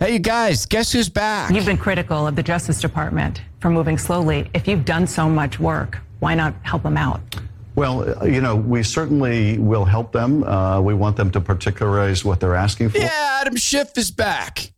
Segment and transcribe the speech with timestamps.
[0.00, 1.52] Hey, you guys, guess who's back?
[1.52, 4.50] You've been critical of the Justice Department for moving slowly.
[4.52, 7.20] If you've done so much work, why not help them out?
[7.76, 10.42] Well, uh, you know, we certainly will help them.
[10.42, 12.98] Uh, we want them to particularize what they're asking for.
[12.98, 14.72] Yeah, Adam Schiff is back.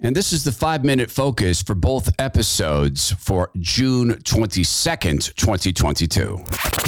[0.00, 6.87] And this is the five minute focus for both episodes for June 22nd, 2022.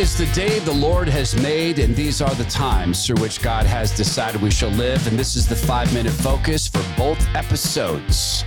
[0.00, 3.66] is the day the Lord has made, and these are the times through which God
[3.66, 5.04] has decided we shall live.
[5.08, 8.44] And this is the five minute focus for both episodes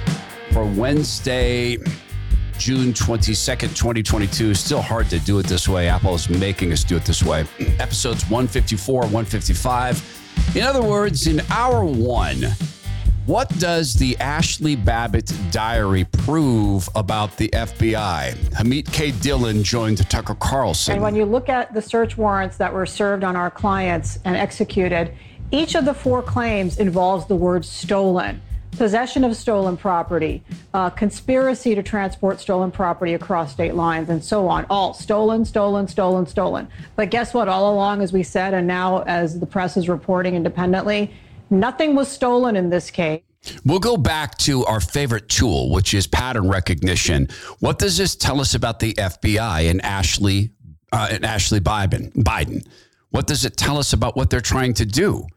[0.54, 1.76] for Wednesday,
[2.58, 4.54] June 22nd, 2022.
[4.54, 5.90] Still hard to do it this way.
[5.90, 7.46] Apple is making us do it this way.
[7.80, 10.56] Episodes 154, 155.
[10.56, 12.46] In other words, in hour one,
[13.32, 18.34] what does the Ashley Babbitt diary prove about the FBI?
[18.50, 19.12] Harmeet K.
[19.14, 20.96] Dhillon joined Tucker Carlson.
[20.96, 24.36] And when you look at the search warrants that were served on our clients and
[24.36, 25.14] executed,
[25.50, 30.44] each of the four claims involves the word stolen possession of stolen property,
[30.74, 34.66] uh, conspiracy to transport stolen property across state lines, and so on.
[34.70, 36.68] All stolen, stolen, stolen, stolen.
[36.96, 37.48] But guess what?
[37.48, 41.14] All along, as we said, and now as the press is reporting independently,
[41.52, 43.22] Nothing was stolen in this case.
[43.66, 47.28] We'll go back to our favorite tool, which is pattern recognition.
[47.60, 50.52] What does this tell us about the FBI and Ashley
[50.92, 52.14] uh, and Ashley Biden?
[52.14, 52.66] Biden.
[53.10, 55.28] What does it tell us about what they're trying to do?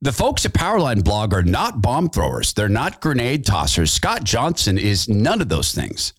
[0.00, 2.52] The folks at Powerline Blog are not bomb throwers.
[2.52, 3.90] They're not grenade tossers.
[3.90, 6.12] Scott Johnson is none of those things.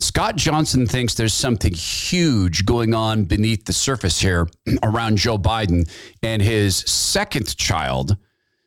[0.00, 4.48] Scott Johnson thinks there's something huge going on beneath the surface here
[4.82, 5.88] around Joe Biden
[6.22, 8.16] and his second child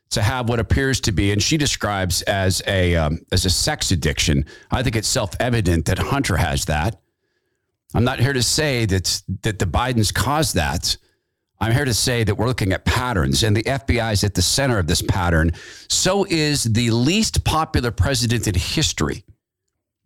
[0.10, 3.92] to have what appears to be, and she describes as a um, as a sex
[3.92, 4.46] addiction.
[4.72, 7.00] I think it's self evident that Hunter has that.
[7.94, 10.98] I'm not here to say that that the Bidens caused that.
[11.60, 14.42] I'm here to say that we're looking at patterns, and the FBI is at the
[14.42, 15.52] center of this pattern.
[15.90, 19.24] So is the least popular president in history.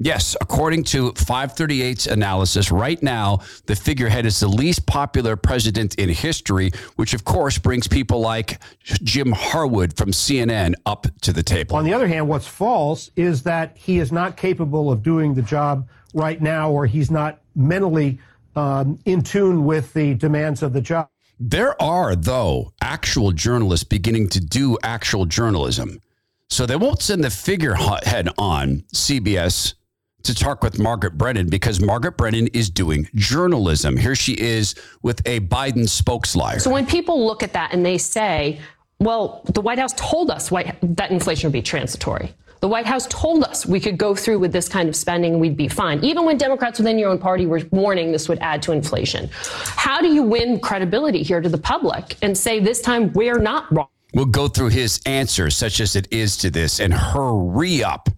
[0.03, 6.09] Yes, according to 538's analysis, right now, the figurehead is the least popular president in
[6.09, 11.75] history, which of course brings people like Jim Harwood from CNN up to the table.
[11.75, 15.43] On the other hand, what's false is that he is not capable of doing the
[15.43, 18.17] job right now, or he's not mentally
[18.55, 21.09] um, in tune with the demands of the job.
[21.39, 26.01] There are, though, actual journalists beginning to do actual journalism.
[26.49, 29.75] So they won't send the figurehead on CBS
[30.23, 33.97] to talk with Margaret Brennan because Margaret Brennan is doing journalism.
[33.97, 36.59] Here she is with a Biden spokesliar.
[36.59, 38.59] So when people look at that and they say,
[38.99, 42.33] well, the White House told us that inflation would be transitory.
[42.61, 45.41] The White House told us we could go through with this kind of spending and
[45.41, 46.03] we'd be fine.
[46.03, 49.29] Even when Democrats within your own party were warning this would add to inflation.
[49.33, 53.65] How do you win credibility here to the public and say this time we're not
[53.75, 53.87] wrong?
[54.13, 58.09] We'll go through his answers, such as it is to this, and her re up,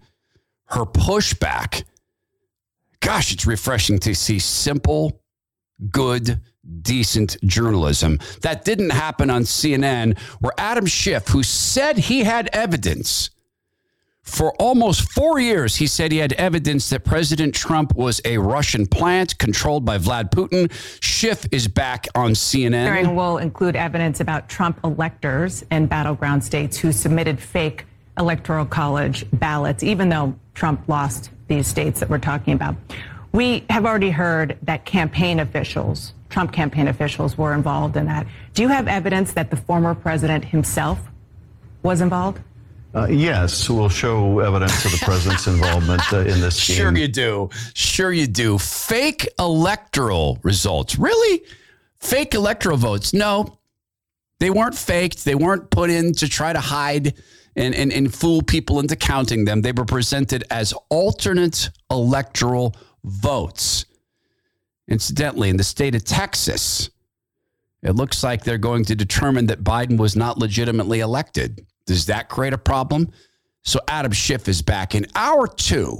[0.66, 1.84] her pushback
[3.04, 5.20] gosh, it's refreshing to see simple,
[5.90, 6.40] good,
[6.82, 8.18] decent journalism.
[8.40, 13.30] That didn't happen on CNN, where Adam Schiff, who said he had evidence,
[14.22, 18.86] for almost four years, he said he had evidence that President Trump was a Russian
[18.86, 20.72] plant controlled by Vlad Putin.
[21.02, 22.86] Schiff is back on CNN.
[22.86, 27.84] Hearing will include evidence about Trump electors in battleground states who submitted fake
[28.18, 32.76] electoral college ballots, even though Trump lost these states that we're talking about.
[33.32, 38.26] We have already heard that campaign officials, Trump campaign officials, were involved in that.
[38.54, 41.00] Do you have evidence that the former president himself
[41.82, 42.40] was involved?
[42.94, 46.76] Uh, yes, we'll show evidence of the president's involvement uh, in this scheme.
[46.84, 47.50] Sure, you do.
[47.74, 48.56] Sure, you do.
[48.56, 50.96] Fake electoral results.
[50.96, 51.42] Really?
[51.98, 53.12] Fake electoral votes?
[53.12, 53.58] No,
[54.38, 55.24] they weren't faked.
[55.24, 57.14] They weren't put in to try to hide
[57.56, 59.62] and, and, and fool people into counting them.
[59.62, 63.86] They were presented as alternate electoral votes.
[64.88, 66.90] Incidentally, in the state of Texas,
[67.82, 71.66] it looks like they're going to determine that Biden was not legitimately elected.
[71.86, 73.10] Does that create a problem?
[73.62, 75.98] So Adam Schiff is back in hour two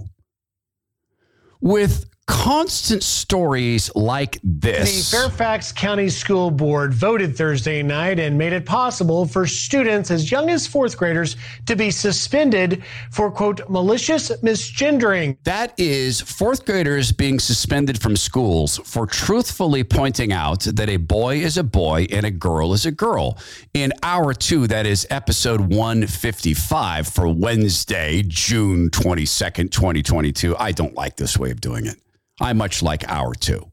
[1.61, 2.05] with
[2.44, 5.11] constant stories like this.
[5.11, 10.31] The Fairfax County School Board voted Thursday night and made it possible for students as
[10.31, 15.38] young as fourth graders to be suspended for, quote, malicious misgendering.
[15.44, 21.37] That is fourth graders being suspended from schools for truthfully pointing out that a boy
[21.37, 23.38] is a boy and a girl is a girl.
[23.73, 30.56] In hour two, that is episode 155 for Wednesday, June 22nd, 2022.
[30.59, 31.97] I don't like this way of doing it.
[32.40, 33.70] I much like hour two.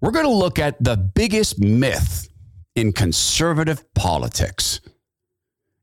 [0.00, 2.28] We're going to look at the biggest myth
[2.74, 4.80] in conservative politics.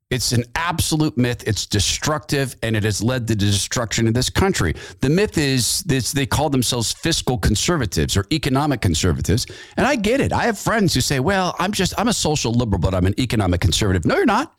[0.09, 1.47] It's an absolute myth.
[1.47, 4.73] It's destructive, and it has led to the destruction of this country.
[5.01, 9.45] The myth is this: they call themselves fiscal conservatives or economic conservatives,
[9.77, 10.33] and I get it.
[10.33, 13.19] I have friends who say, "Well, I'm just I'm a social liberal, but I'm an
[13.19, 14.55] economic conservative." No, you're not.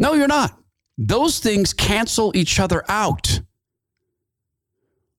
[0.00, 0.58] No, you're not.
[0.98, 3.40] Those things cancel each other out.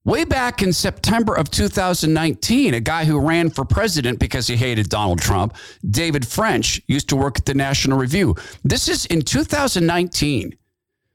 [0.06, 4.88] Way back in September of 2019, a guy who ran for president because he hated
[4.88, 8.36] Donald Trump, David French, used to work at the National Review.
[8.64, 10.56] This is in 2019.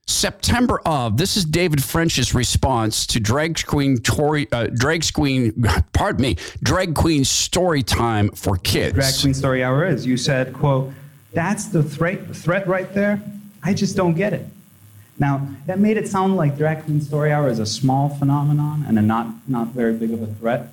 [0.09, 6.23] September of this is David French's response to drag queen Tory uh, drag queen pardon
[6.23, 8.95] me drag queen story time for kids.
[8.95, 10.93] Drag queen story hour is you said quote
[11.33, 13.23] that's the threat threat right there.
[13.63, 14.45] I just don't get it.
[15.21, 18.99] Now, that made it sound like Drag Queen Story Hour is a small phenomenon and
[18.99, 20.69] a not, not very big of a threat.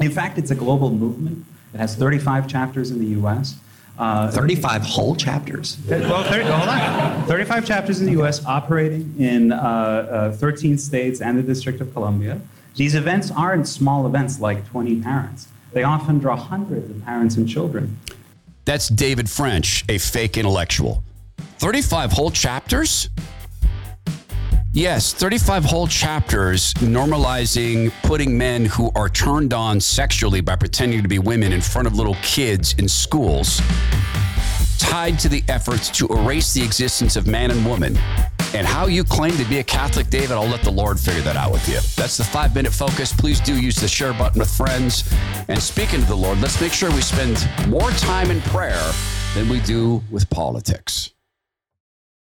[0.00, 1.44] In fact, it's a global movement.
[1.74, 3.56] It has 35 chapters in the US.
[3.98, 5.78] Uh, 35 whole chapters.
[5.88, 7.26] Well, 30, hold on.
[7.26, 11.92] 35 chapters in the US operating in uh, uh, 13 states and the District of
[11.92, 12.40] Columbia.
[12.76, 17.46] These events aren't small events like 20 parents, they often draw hundreds of parents and
[17.46, 17.98] children.
[18.64, 21.02] That's David French, a fake intellectual.
[21.58, 23.10] 35 whole chapters?
[24.76, 31.08] Yes, 35 whole chapters normalizing putting men who are turned on sexually by pretending to
[31.08, 33.62] be women in front of little kids in schools,
[34.78, 37.96] tied to the efforts to erase the existence of man and woman.
[38.52, 41.36] And how you claim to be a Catholic, David, I'll let the Lord figure that
[41.36, 41.80] out with you.
[41.96, 43.14] That's the five minute focus.
[43.14, 45.10] Please do use the share button with friends.
[45.48, 48.92] And speaking to the Lord, let's make sure we spend more time in prayer
[49.34, 51.15] than we do with politics.